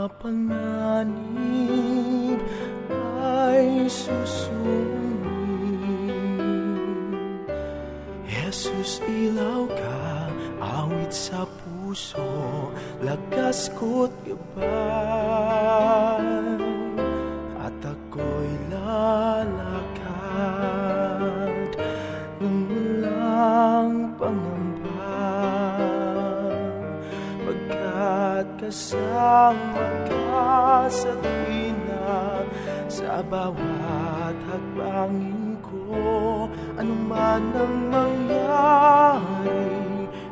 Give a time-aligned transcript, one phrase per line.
[0.00, 2.40] Kahit mapanganib
[3.20, 5.28] ay susunod
[8.24, 12.72] Jesus, ilaw ka, awit sa puso,
[13.04, 14.79] lakas ko't gabay.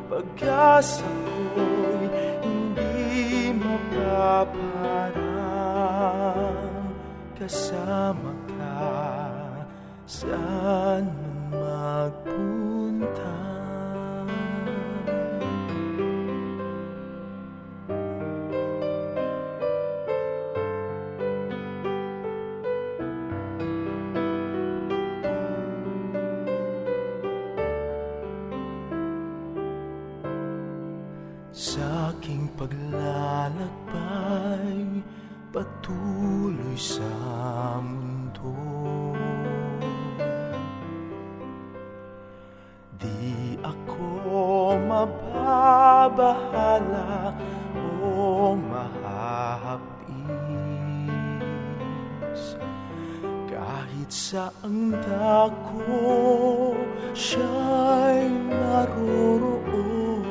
[0.09, 1.05] Pag-asa
[1.53, 2.09] ko'y
[2.41, 5.13] hindi mapaparang
[7.37, 8.89] kasama ka
[10.09, 13.48] saan man magpunta.
[54.29, 56.77] Saang dako,
[57.17, 60.21] siya'y naroroon.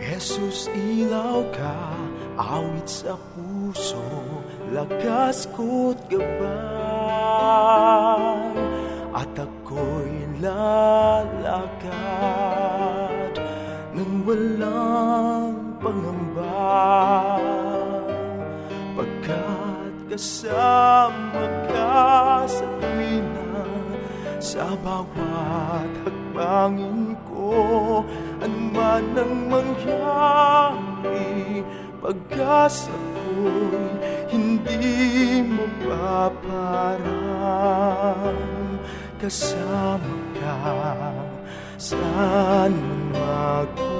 [0.00, 1.76] Jesus, ilaw ka,
[2.40, 4.00] awit sa puso,
[4.72, 8.11] lakas ko't gabay.
[20.12, 23.64] Kasama ka sa tuwina
[24.36, 28.04] sa bawat hakbangin ko
[28.44, 31.24] anuman ang mangyari
[32.04, 33.88] pag-asa ko'y
[34.28, 36.76] hindi mapaparang
[39.16, 40.60] kasama ka
[41.80, 43.91] saan man magpunta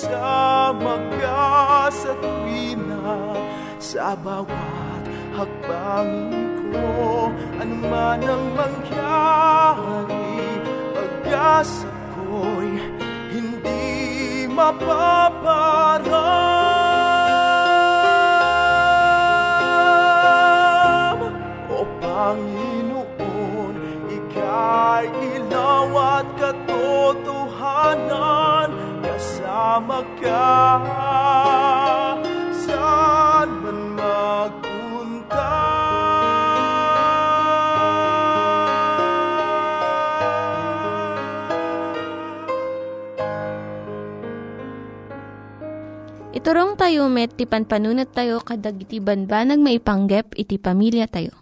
[0.00, 3.36] kasama ka sa tuwina
[3.76, 5.04] sa bawat
[5.36, 7.28] hakbangin ko.
[7.60, 10.40] Anuman ang mangyari
[10.96, 12.80] pag-asa ko'y
[13.28, 16.00] hindi mapaparam
[29.70, 30.82] Kasama ka.
[32.66, 35.54] Saan man magpunta.
[46.34, 51.38] Iturong tayo met, ti panpanunat tayo kadag iti banbanag maipanggep iti pamilya tayo.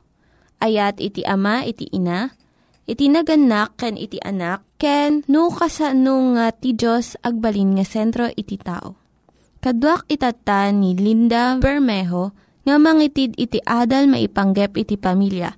[0.60, 2.36] Ayat iti ama, iti ina,
[2.84, 8.54] iti naganak, ken iti anak, ken no kasano nga ti Diyos agbalin nga sentro iti
[8.56, 8.94] tao.
[9.58, 12.30] Kaduak itata ni Linda Bermejo
[12.62, 15.50] nga mangitid iti adal maipanggep iti pamilya.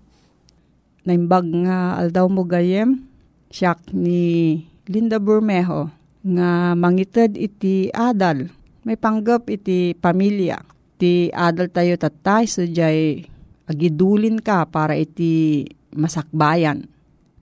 [1.05, 3.05] Naimbag nga aldaw mo gayem,
[3.53, 4.57] siyak ni
[4.89, 5.93] Linda Bermejo
[6.25, 8.49] nga mangited iti adal
[8.85, 10.65] may panggap iti pamilya.
[10.97, 12.65] Ti adal tayo tatay so
[13.69, 16.89] agidulin ka para iti masakbayan.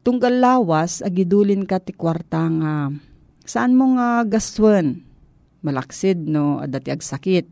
[0.09, 2.89] Tunggal lawas agidulin ka ti kwarta nga
[3.45, 5.05] saan mo nga gaswan?
[5.61, 7.45] Malaksid no adati agsakit.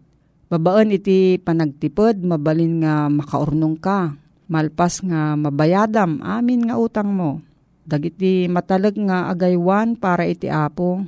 [0.49, 4.17] Babaan iti panagtipod mabalin nga makaurnong ka.
[4.49, 7.45] Malpas nga mabayadam amin nga utang mo.
[7.85, 11.05] Dagiti matalag nga agaywan para iti apo.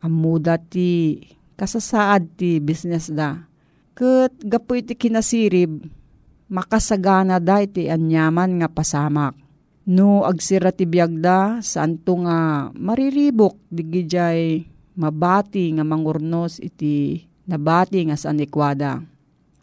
[0.00, 1.20] Amuda ti
[1.60, 3.44] kasasaad ti business da.
[3.92, 5.76] Kat gapo iti kinasirib,
[6.48, 9.45] makasagana da iti anyaman nga pasamak.
[9.86, 14.66] No agsira ti biyagda, saan to nga mariribok, digijay
[14.98, 18.98] mabati nga mangurnos iti nabati nga saan ikwada.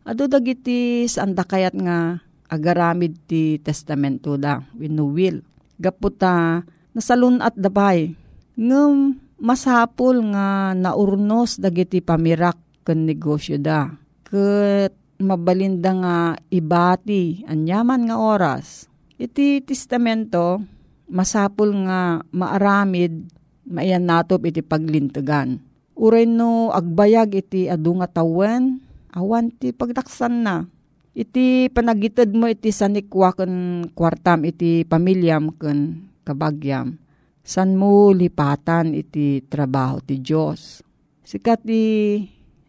[0.07, 5.43] Ado dagiti saan da kayat nga agaramid ti testamento da, wino will.
[5.75, 6.63] Gaputa,
[6.95, 8.15] nasalun at dabay,
[8.55, 12.55] ngem masapul nga naurnos dagiti pamirak
[12.87, 13.91] ken negosyo da.
[14.23, 16.15] Ket mabalinda nga
[16.47, 18.92] ibati anyaman nga oras.
[19.17, 20.61] Iti testamento
[21.09, 23.29] masapul nga maaramid
[23.67, 25.61] maiyan natop iti paglintegan.
[25.93, 28.81] Uray no agbayag iti adu nga tawen
[29.13, 30.65] awan ti pagdaksan na.
[31.13, 36.97] Iti panagited mo iti sanikwa ken kwartam iti pamilyam ken kabagyam
[37.43, 40.79] san mo lipatan iti trabaho ti Diyos.
[41.27, 41.83] Sikat ti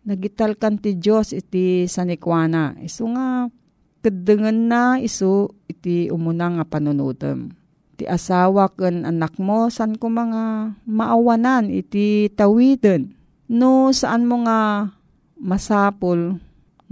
[0.02, 2.76] nagital kan ti Diyos iti sanikwana.
[2.82, 3.48] Iso nga
[4.04, 7.56] kadengan na iso iti umuna nga panunutem.
[7.96, 13.16] Ti asawa ken anak mo san ko mga maawanan iti tawiden.
[13.49, 14.92] No saan mo nga
[15.40, 16.37] masapol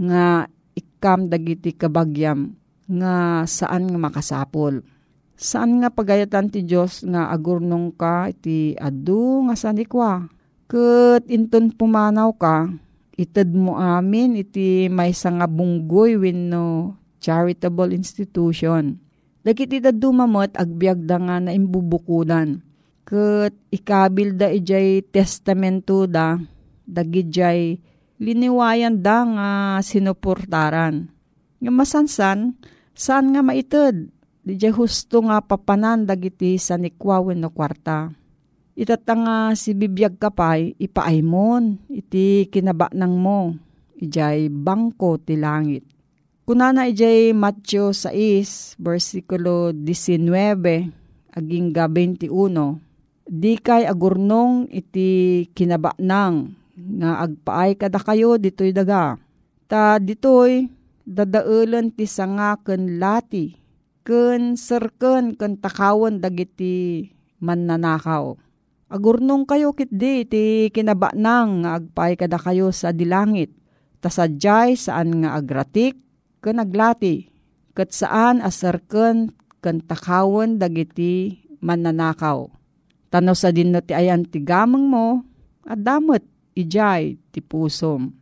[0.01, 2.57] nga ikam dagiti kabagyam
[2.89, 4.81] nga saan nga makasapol
[5.43, 10.31] Saan nga pagayatan ti Diyos nga agurnong ka iti adu nga sanikwa.
[10.71, 12.71] Kat inton pumanaw ka,
[13.19, 18.99] ited mo amin iti may nga bunggoy wenno charitable institution.
[19.47, 22.59] Dagiti adu mamot agbyag da nga na imbubukudan.
[23.07, 26.39] Kat ikabil da ijay testamento da,
[26.87, 27.79] dagijay
[28.19, 29.49] liniwayan da nga
[29.83, 31.07] sinuportaran.
[31.63, 32.59] Nga masansan,
[32.95, 34.11] saan nga maited?
[34.43, 38.11] di husto nga papanan dagiti sa nikwawen no kwarta.
[38.75, 43.55] Itata nga si bibiyag kapay, ipaaymon, iti kinabaknang mo,
[44.01, 45.87] ijay bangko ti langit.
[46.53, 50.29] Kunana ijay Matthew 6, versikulo 19,
[51.33, 52.77] aging 21,
[53.25, 56.53] di kay agurnong iti kinabaknang
[57.01, 59.17] nga agpaay kada kayo ditoy daga.
[59.65, 60.69] Ta ditoy
[61.09, 63.57] dadaulan ti sanga ken lati
[64.05, 67.09] ken serken ken takawan dagiti
[67.41, 68.37] mannanakaw.
[68.93, 73.57] Agurnong kayo kitdi ti kinabaknang nga agpaay kada kayo sa dilangit.
[74.05, 76.02] Tasadyay saan nga agratik
[76.43, 77.31] ken aglati.
[77.73, 79.33] Kat saan asarken
[79.63, 82.51] ken takawan dagiti mannanakaw.
[83.09, 85.23] Tanaw sa dinno ti ayan ti gamang mo,
[85.65, 86.25] at damot
[86.59, 88.13] ijay ti pusom.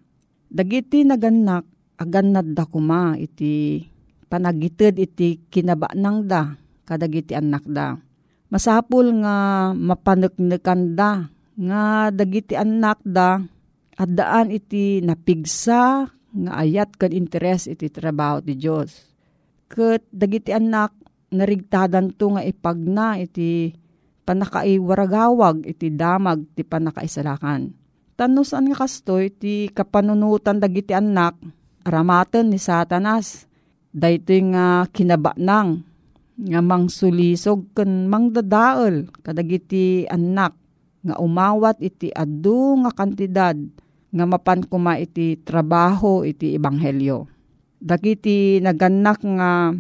[0.51, 1.65] Dagiti naganak,
[1.97, 3.87] aganad da kuma iti
[4.27, 6.55] panagitid iti kinabaknang da,
[6.87, 7.99] kadagiti anak da.
[8.51, 13.43] Masapul nga mapaneknekan da, nga dagiti anak da,
[13.95, 19.11] at daan iti napigsa, nga ayat kan interes iti trabaho ti Diyos.
[19.71, 20.95] Kat dagiti anak,
[21.31, 23.75] narigtadan to nga ipagna iti
[24.27, 27.75] panakaiwaragawag iti damag ti panakaisalakan.
[28.19, 31.39] Tano saan nga kastoy ti kapanunutan dagiti anak,
[31.87, 33.47] aramaten ni satanas.
[33.91, 35.83] Dayto nga kinabaknang
[36.41, 40.57] nga mangsulisog ken mangdadaol kadagiti anak
[41.05, 43.57] nga umawat iti adu nga kantidad
[44.11, 47.27] nga mapan kuma iti trabaho iti ebanghelyo.
[47.81, 49.73] Dagiti naganak nga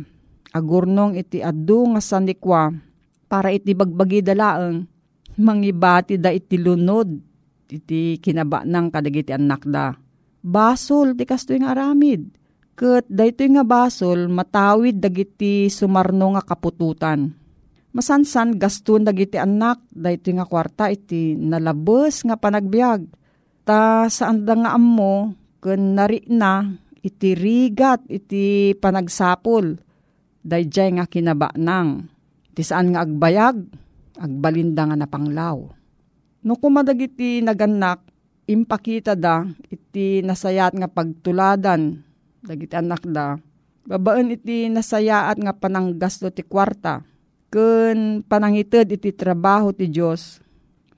[0.55, 2.73] agurnong iti adu nga sanikwa
[3.31, 4.87] para iti bagbagi dalaeng
[5.39, 7.11] mangibati da iti lunod
[7.71, 9.95] iti kinaba ng kadagiti anak da.
[10.41, 12.41] Basol ti kasto nga aramid.
[12.75, 17.29] Kat dayto nga basol matawid dagiti sumarno nga kapututan.
[17.93, 23.20] Masansan gaston dagiti anak dayto nga kwarta iti nalabes nga panagbiag.
[23.67, 26.64] Ta saan da nga ammo ken nari na
[27.00, 29.76] iti rigat iti panagsapol.
[30.40, 32.09] Dayjay nga kinaba nang
[32.50, 33.62] Ti saan nga agbayag,
[34.19, 35.71] agbalinda nga napanglaw.
[36.43, 38.02] No kumadagiti naganak,
[38.50, 42.02] impakita da, iti nasayat nga pagtuladan,
[42.43, 43.38] dagiti anak da,
[43.87, 47.07] babaan iti nasayaat nga pananggasto ti kwarta,
[47.52, 50.43] ken panangited iti trabaho ti Diyos,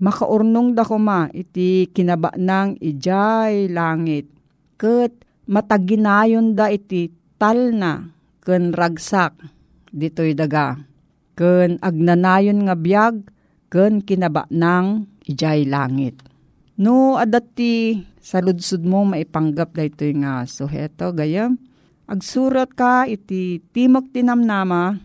[0.03, 4.27] makaurnong da kuma iti kinaba ng ijay langit,
[4.75, 5.15] ket
[5.47, 7.07] mataginayon da iti
[7.39, 8.11] talna,
[8.43, 9.39] ken ragsak,
[9.95, 10.83] dito'y daga
[11.39, 13.31] ken agnanayon nga biag
[13.71, 16.19] ken kinaba ng ijay langit.
[16.77, 21.57] No adati sa ludsud mo maipanggap dayto nga suheto gayam.
[22.11, 24.99] Agsurat ka iti Timok Tinamnama,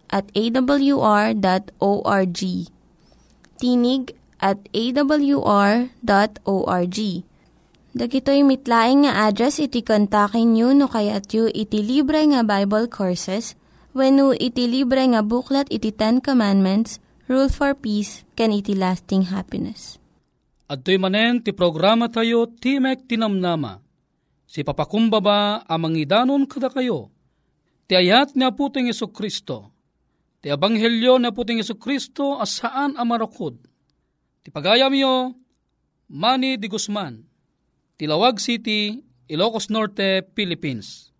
[0.11, 1.39] at awr.org.
[3.57, 4.03] Tinig
[4.41, 5.89] at awr.org
[7.91, 13.59] Dagitoy mitlaing nga address iti kontakin nyo no kayat yu iti libre nga Bible Courses
[13.91, 19.27] when no iti libre nga buklat iti Ten Commandments, Rule for Peace, can iti lasting
[19.27, 19.99] happiness.
[20.71, 23.83] At manen ti programa tayo Timek Tinamnama.
[24.47, 27.11] Si papakumbaba amang idanon kada kayo.
[27.91, 29.67] Ti ayat ni Aputing Yeso Kristo.
[30.41, 33.61] Ti Abanghelyo ni Aputing Yeso Kristo asaan amarakod.
[34.41, 35.37] Ti pagayam yo,
[36.09, 37.31] Manny Di Guzman
[38.01, 38.97] Tilawag City,
[39.29, 41.13] Ilocos Norte, Philippines.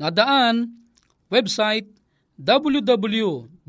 [0.00, 0.80] Nga daan,
[1.28, 1.92] website
[2.40, 3.68] www.awr.org.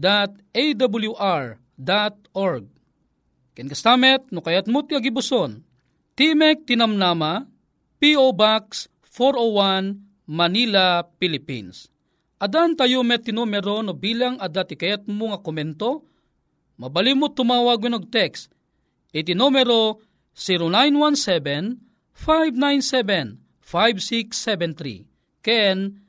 [3.53, 5.59] Ken kastamet no kayat mo ti agibuson.
[6.15, 7.51] Timek Tinamnama,
[7.99, 8.31] P.O.
[8.31, 9.99] Box 401,
[10.31, 11.91] Manila, Philippines.
[12.43, 14.35] Adan tayo met numero no bilang
[14.67, 16.03] ti kayat mo nga komento,
[16.75, 18.51] mabali mo tumawag mo ng text.
[19.15, 20.03] Iti numero
[22.19, 25.07] 0917-597-5673
[25.39, 26.03] ken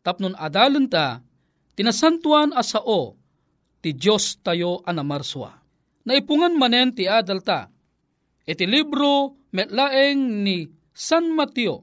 [0.06, 1.18] tapnon adalan ta,
[1.74, 3.18] tinasantuan asao,
[3.82, 5.63] ti Diyos tayo anamarswa.
[6.04, 7.72] Naipungan manen ti adalta,
[8.44, 11.80] iti libro metlaeng ni San Mateo,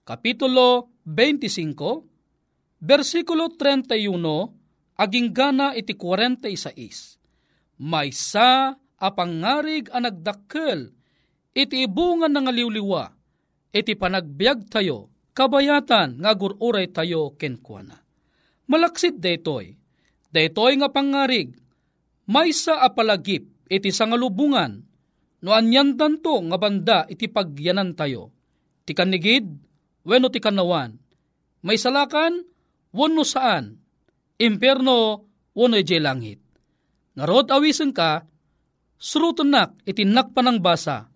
[0.00, 7.84] Kapitulo 25, versikulo 31, aging gana iti 46.
[7.84, 10.96] Maysa apangarig ang nagdakkel,
[11.52, 13.12] iti ibungan ng aliwliwa,
[13.76, 18.00] iti panagbiag tayo, kabayatan nga gururay tayo kenkwana.
[18.72, 19.76] Malaksit daytoy,
[20.32, 21.60] daytoy nga pangarig,
[22.24, 24.82] maysa apalagip iti sangalubungan,
[25.46, 28.34] no anyan danto nga banda iti pagyanan tayo.
[28.82, 29.46] Ti kanigid,
[30.02, 30.98] weno ti kanawan,
[31.62, 32.42] may salakan,
[32.90, 33.78] wano saan,
[34.42, 35.24] imperno,
[35.54, 36.42] wano ije langit.
[37.14, 38.26] Narod awisen ka,
[38.98, 41.06] surutunak itinak pa ng basa,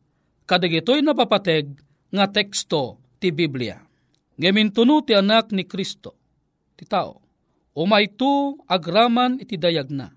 [0.47, 1.75] kadagitoy napapateg
[2.15, 3.83] nga teksto ti Biblia.
[4.39, 6.15] Ngamin tuno ti anak ni Kristo,
[6.79, 7.23] ti tao.
[7.75, 10.15] Umay tu agraman iti dayag na.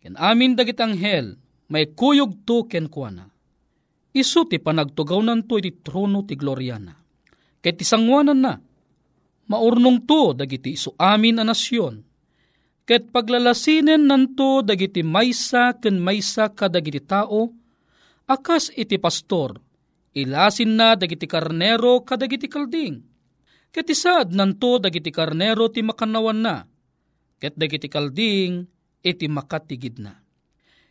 [0.00, 1.36] Ken amin dagit anghel,
[1.70, 3.26] may kuyog tu ken kuana.
[4.16, 6.94] Isu ti panagtugaw nanto iti trono ti Gloriana.
[7.60, 8.54] Ket ti sangwanan na,
[9.50, 12.00] maurnong to dagiti isu amin a nasyon.
[12.86, 17.50] Ket paglalasinen nanto dagiti maysa ken maysa kadagiti tao,
[18.30, 19.58] akas iti pastor,
[20.14, 23.02] ilasin na dagiti karnero kadagiti kalding.
[23.74, 26.56] Ket isad nanto dagiti karnero ti makanawan na,
[27.42, 28.64] ket dagiti kalding
[29.02, 30.25] iti makatigid na.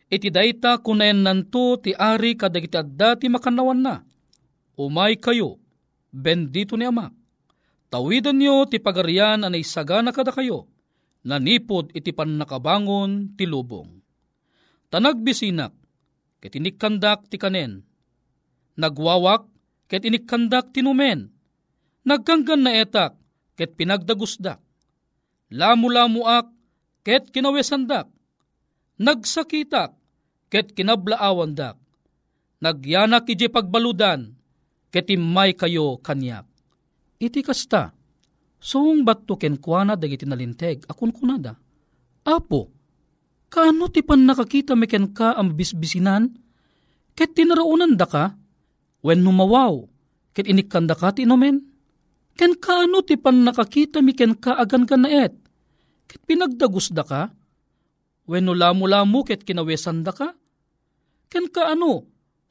[0.06, 3.94] Iti dayta kunayan nanto ti ari kadagiti adda ti makanawan na.
[4.78, 5.58] Umay kayo,
[6.14, 7.10] bendito ni Ama.
[7.90, 10.70] Tawidan niyo ti pagarian anay sagana kada kayo,
[11.26, 14.02] nanipod iti panakabangon ti lubong.
[14.90, 15.74] Tanagbisinak,
[16.38, 17.82] ket inikkandak ti kanen,
[18.78, 19.50] nagwawak,
[19.90, 21.34] ket inikkandak tinumen,
[22.06, 23.18] nagkanggan na etak,
[23.58, 24.62] ket pinagdagusdak,
[25.50, 26.50] lamu-lamuak,
[27.02, 28.10] ket kinawesandak,
[28.96, 29.92] nagsakitak,
[30.48, 31.76] ket kinablaawandak,
[32.60, 34.32] nagyanak ije pagbaludan,
[34.92, 36.48] ket imay kayo kanyak.
[37.16, 37.96] Iti kasta,
[38.60, 41.56] suong bato ken kuana dagiti nalinteg, akun kunada.
[42.26, 42.68] Apo,
[43.48, 46.32] kaano ti pan nakakita meken ka ang bisbisinan?
[47.16, 48.24] Ket tinaraunan da ka,
[49.00, 49.88] when numawaw,
[50.36, 51.24] ket inikanda ka ti?
[52.36, 55.32] Ken kaano ti pan nakakita mi ken ka agan ka naet?
[56.04, 57.32] Ket pinagdagus da ka?
[58.26, 60.34] When nulamu-lamu ket kinawesan da ka?
[61.30, 62.02] Ken kaano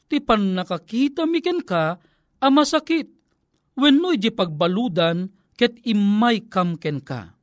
[0.08, 2.00] ti pan nakakita mi ken ka
[2.40, 3.12] a masakit?
[3.76, 5.28] When no iji pagbaludan
[5.60, 7.36] ket imay kam ken ka?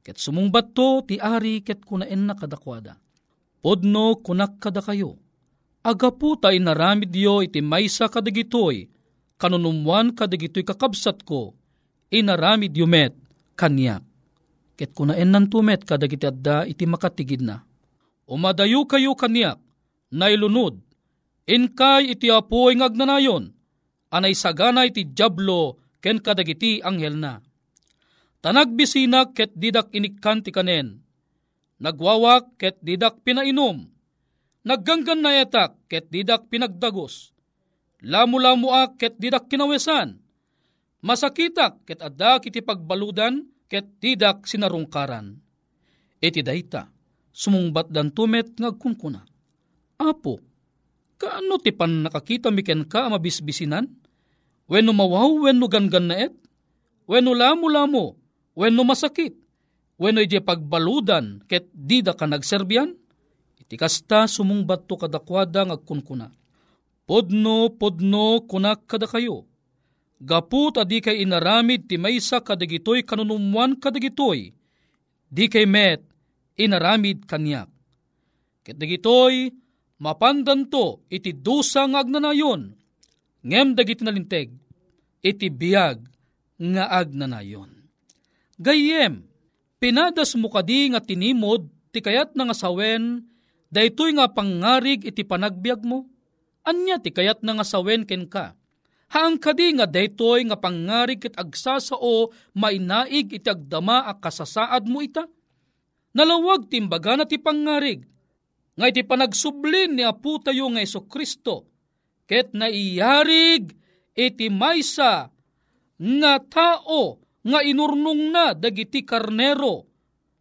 [0.00, 2.96] Ket sumungbat to ti ari ket kunaen na kadakwada.
[3.60, 5.20] Podno kunak kada kayo.
[5.84, 8.88] Agapu ta inaramid yo iti maysa kadagitoy,
[9.36, 11.52] kanunumwan kadagitoy kakabsat ko,
[12.08, 13.12] inaramid yumet
[13.56, 14.00] kanyak.
[14.76, 17.60] Ket kunaen nan tumet kadagiti adda iti makatigid na.
[18.24, 19.60] Umadayo kayo kanyak,
[20.08, 20.80] nailunod,
[21.44, 23.52] inkay iti apoy ngagnanayon,
[24.08, 27.44] anay sagana iti jablo ken kadagiti anghel na.
[28.40, 31.04] Tanagbisinak ket didak inikkan ti kanen,
[31.80, 33.92] nagwawak ket didak pinainom,
[34.64, 37.36] nagganggan na etak ket didak pinagdagos,
[38.00, 40.20] lamu-lamuak ket didak kinawesan,
[41.04, 45.44] masakitak ket adda kiti pagbaludan ket didak sinarungkaran.
[46.24, 46.93] Iti dayta,
[47.34, 49.26] sumungbat dan tumet ngagkunkuna.
[49.98, 50.38] Apo,
[51.18, 53.90] kaano ti pan nakakita miken ka mabisbisinan?
[54.70, 56.30] Wenno mawaw, wenno gangan na?
[57.04, 58.16] Wenno lamu-lamu,
[58.56, 59.34] wenno masakit?
[59.98, 62.94] Wenno ije pagbaludan ket dida ka nagserbian?
[63.60, 66.32] Iti kasta sumungbat to kadakwada ngagkunkuna.
[67.04, 69.44] Podno, podno, kunak kada kayo.
[70.24, 74.56] Gaput adi kay inaramid ti maysa kadagitoy kanunumuan kadagitoy.
[75.28, 76.00] Di kay met
[76.58, 77.70] inaramid kanyak.
[78.64, 79.52] Ket dagitoy
[80.00, 82.74] mapandanto iti dusa nga agnanayon.
[83.44, 84.48] Ngem dagiti nalinteg
[85.20, 86.04] iti biyag
[86.60, 87.84] nga agnanayon.
[88.60, 89.26] Gayem,
[89.82, 93.26] pinadas mo kadi nga tinimod ti kayat nga sawen
[93.68, 96.06] daytoy nga pangarig iti panagbiag mo.
[96.64, 98.56] Anya ti kayat nga sawen ken ka.
[99.12, 105.28] Haang kadi nga daytoy nga pangarig ket agsasao mainaig iti agdama a kasasaad mo ita.
[106.14, 108.06] Nalawag timbaga na ti pangarig.
[108.74, 111.70] nga iti panagsublin ni Apo tayo nga Iso Kristo,
[112.26, 113.70] ket naiyarig
[114.14, 115.30] iti maysa
[115.94, 119.86] nga tao nga inurnong na dagiti karnero,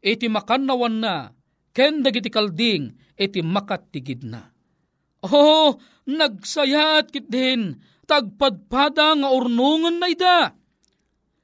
[0.02, 1.16] iti makanawan na,
[1.76, 4.50] ken dagiti kalding, iti makatigid na.
[5.24, 10.40] Oh, nagsayat kit din, tagpadpada nga urnungan na ida.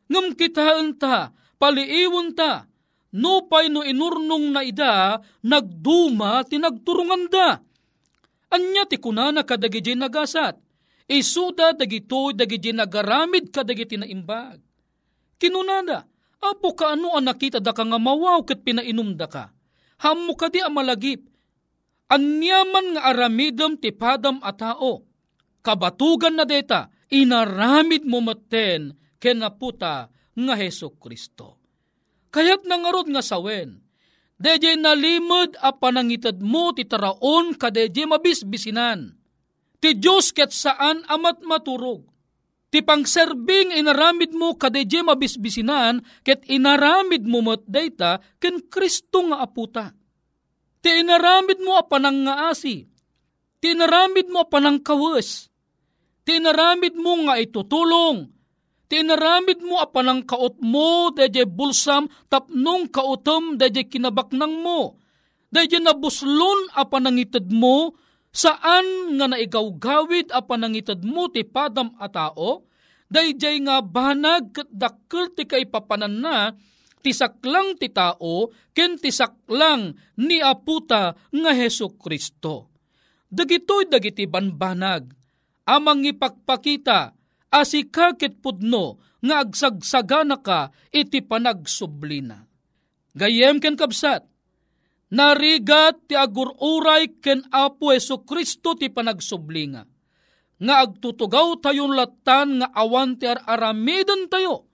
[0.10, 2.69] Ngam kitaan ta, paliiwan ta,
[3.14, 7.60] nupay no inurnong na ida, nagduma tinagturungan da.
[8.50, 10.58] Anya ti kunana kadagiti nagasat,
[11.06, 14.58] isuda dagito dagiti nagaramid kadagiti na imbag.
[15.38, 16.10] Kinunada,
[16.42, 19.54] apo ka ano ang nakita da ka nga mawaw kat pinainom da ka.
[20.02, 21.28] Hamo ka di amalagip.
[22.10, 25.06] Anyaman nga aramidam ti padam a tao.
[25.62, 31.59] Kabatugan na deta, inaramid mo maten kenaputa nga Heso Kristo.
[32.30, 33.82] Kayat nangarod nga sawen,
[34.40, 39.20] Deje nalimod a panangitad mo ti taraon kadeje mabisbisinan.
[39.84, 42.08] Ti Diyos ket saan amat maturog.
[42.72, 49.92] Ti pangserbing inaramid mo kadeje mabisbisinan ket inaramid mo mat data ken Kristo nga aputa.
[50.80, 52.88] Ti inaramid mo a panang nga asi.
[53.60, 55.52] Ti inaramid mo a panang kawes.
[56.24, 58.39] Ti inaramid mo nga itutulong
[58.90, 64.98] Tinaramid mo apanang kaot mo, daye bulsam, tapnong kautom, daye kinabaknang mo.
[65.54, 67.94] Daye nabuslon apanangitad mo,
[68.34, 72.66] saan nga naigawgawid apanangitad mo ti padam a tao,
[73.10, 76.38] dayjay nga banag kat dakkel ti kaipapanan na,
[77.06, 82.74] tisaklang ti tao, ken tisaklang ni aputa nga Heso Kristo.
[83.30, 85.14] Dagitoy dagiti banbanag,
[85.70, 87.19] amang ipagpakita,
[87.50, 92.48] asikakit pudno nga agsagsagana ka iti panagsublina.
[93.18, 94.24] Gayem ken kabsat,
[95.12, 99.84] narigat ti agururay ken Apo Yesu Kristo ti panagsublinga.
[100.60, 104.68] Nga agtutugaw tayon latan nga awan ti aramiden tayo.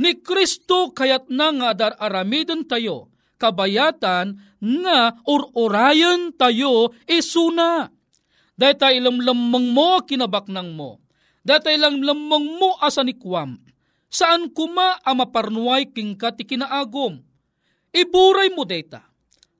[0.00, 7.92] Ni Kristo kayat na nga dar aramiden tayo, kabayatan nga ururayan tayo isuna.
[8.56, 11.09] Dahil tayo ilamlamang mo kinabaknang mo
[11.40, 13.56] Datay lang lamang mo asa ni Kwam.
[14.10, 17.22] Saan kuma amaparnuay king ka ti kinaagom.
[17.94, 19.06] Iburay mo data.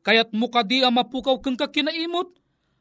[0.02, 2.34] Kayat mo kadi mapukaw kang kakinaimot.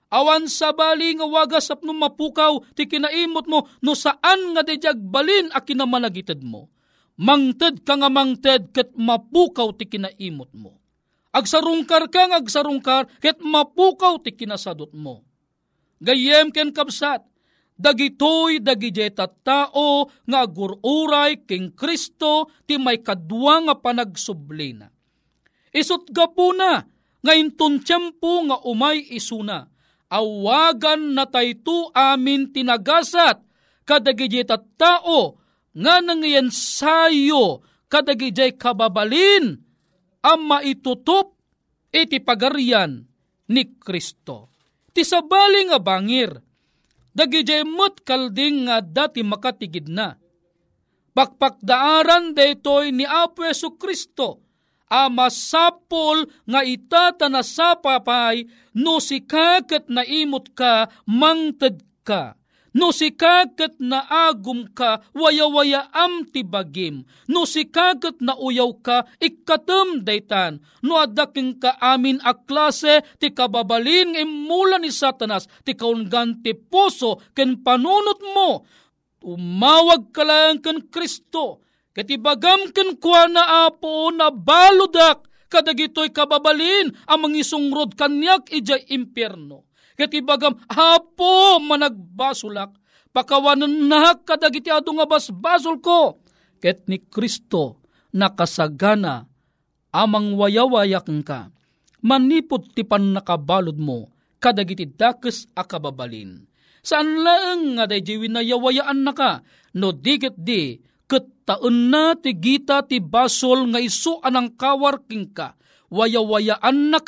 [0.09, 5.53] Awan sa bali nga wagas apno mapukaw ti kinaimot mo no saan nga dijag balin
[5.53, 6.73] a kinamanagitad mo.
[7.21, 10.81] Mangted ka nga mangted ket mapukaw ti kinaimot mo.
[11.29, 15.21] Agsarungkar ka nga agsarungkar ket mapukaw ti kinasadot mo.
[16.01, 17.28] Gayem ken kapsat,
[17.79, 24.91] dagitoy dagijeta tao nga agururay king Kristo ti may kadwa nga panagsublina.
[25.71, 26.83] Isot gapuna
[27.23, 29.71] nga inton nga umay isuna,
[30.11, 33.39] awagan na tayto amin tinagasat
[33.87, 35.39] kadagijeta tao
[35.71, 39.55] nga nangayan sayo kadagijay kababalin
[40.19, 41.39] ang maitutop
[41.89, 43.07] iti pagarian
[43.49, 44.53] ni Kristo.
[44.93, 46.33] Ti sabali nga bangir,
[47.19, 50.15] dagijay mo't kalding nga dati makatigid na.
[51.11, 54.39] Pakpakdaaran daytoy ni Apo Yesu Kristo,
[54.87, 62.38] ama sapol nga itata na sapapay no si kakat na imot ka mangted ka
[62.69, 67.01] No si kagat na agum ka, waya-waya am tibagim.
[67.25, 70.61] No si kagat na uyaw ka, ikatem daytan.
[70.85, 77.17] No adaking ka amin a klase, ti kababalin imula ni satanas, ti kaungan ti puso,
[77.33, 78.65] ken panunot mo.
[79.25, 81.65] Umawag ka lang ken Kristo,
[81.97, 89.68] katibagam ken kwa na apo na baludak, kadagitoy kababalin, amang isungrod kanyak ija impierno
[89.99, 92.71] Ket ibagam, hapo managbasulak,
[93.11, 96.23] pakawanan na kadagiti ado nga basbasol ko.
[96.63, 97.83] Ket ni Kristo
[98.15, 99.27] nakasagana
[99.91, 101.51] amang wayawayak ka.
[101.99, 104.07] Manipot ti pan nakabalod mo,
[104.39, 106.47] kadagiti dakes akababalin.
[106.79, 109.43] Saan lang nga day jiwin na yawayaan na
[109.75, 110.79] no digit di,
[111.11, 115.59] ket taon na ti gita ti basol nga isu anang kawarking ka,
[115.91, 117.03] wayawayaan na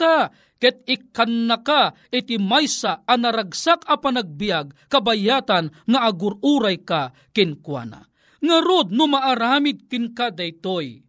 [0.61, 8.05] ket ikan na ka iti maysa anaragsak a panagbiag kabayatan nga agururay ka kinkwana.
[8.45, 11.01] Nga rod no maaramid kin ka daytoy.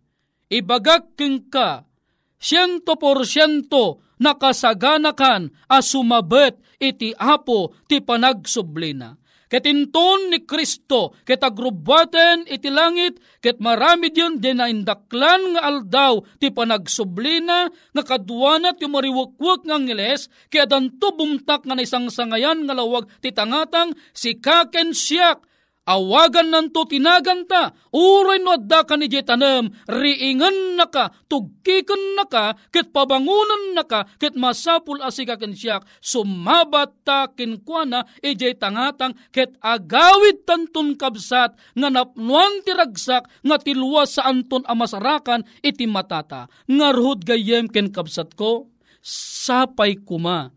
[0.53, 1.85] Ibagak kin ka,
[2.41, 9.22] siyento por siyento nakasaganakan a sumabet iti apo ti panagsublina.
[9.53, 15.69] Ket inton ni Kristo, ket agrubaten iti langit, ket marami diyon din na indaklan nga
[15.69, 22.09] aldaw, ti panagsublina, nga kadwanat yung mariwakwak nga ngiles, kaya danto bumtak nga na isang
[22.09, 25.45] sangayan nga lawag ti tangatang, si kaken siyak,
[25.83, 32.55] Awagan nanto tinaganta, uray no adda ka ni jetanam, riingan na ka, tugkikan na ka,
[32.71, 40.47] ket pabangunan na ka, ket masapul asika siyak, sumabat ta kinkwana, ijay tangatang, ket agawid
[40.47, 47.91] tantun kabsat, nga napnuan tiragsak, nga tilwas sa anton amasarakan, iti matata, ngarhud gayem ken
[47.91, 48.71] kabsat ko,
[49.03, 50.55] sapay kuma,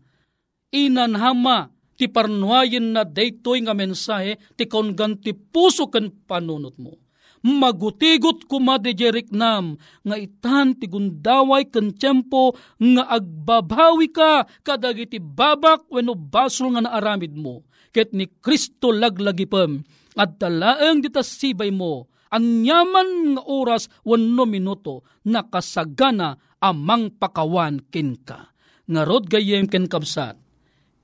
[0.70, 7.00] inanhama, ti parnuayin na daytoy nga mensahe ti kaungan ti puso ken panunot mo.
[7.46, 8.92] Magutigot kuma de
[9.30, 16.84] nam nga itan ti gundaway ken tiyempo nga agbabawi ka kadagiti babak wenno basol nga
[16.84, 17.64] naaramid mo.
[17.94, 19.80] Ket ni Kristo laglagipem
[20.16, 28.52] at dalaeng ditasibay mo anyaman nga oras wenno minuto nakasagana amang pakawan ken ka.
[28.90, 30.45] Ngarod gayem ken kabsat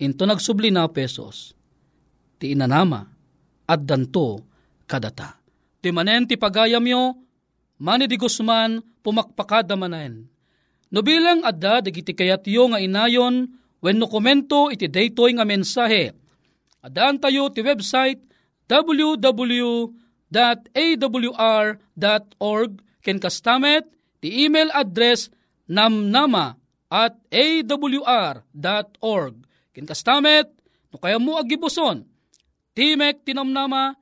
[0.02, 1.54] into nagsubli na pesos.
[2.42, 3.06] Ti inanama,
[3.70, 4.42] at danto
[4.90, 5.38] kadata.
[5.78, 7.14] Ti manen ti pagayam yo,
[7.78, 10.26] mani di Guzman pumakpakada manaen.
[10.90, 13.46] No bilang adda dagiti kayat yo nga inayon,
[13.78, 16.10] when no komento iti daytoy nga mensahe.
[16.82, 18.18] Adaan tayo ti website
[18.66, 19.92] www.awr.org
[23.02, 23.84] ken kastamet
[24.22, 25.30] ti email address
[25.66, 26.58] namnama
[26.90, 28.14] at awr.org
[29.72, 30.52] Kinkastamet,
[30.92, 32.04] no kaya mo agibuson.
[32.72, 33.96] Timek Tinamnama,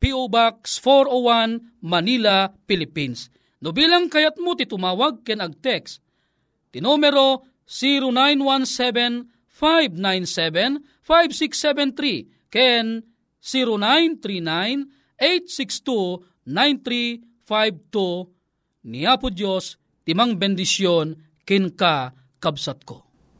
[0.00, 0.28] P.O.
[0.32, 3.28] Box 401, Manila, Philippines.
[3.60, 6.00] No bilang kayat mo ti tumawag ken ag-text.
[6.72, 7.44] Ti numero
[9.52, 13.04] 0917-597-5673 ken
[16.48, 18.40] 0939-862-9352
[18.80, 19.76] Niya po Diyos,
[20.08, 23.09] timang bendisyon, ken ka kabsat ko.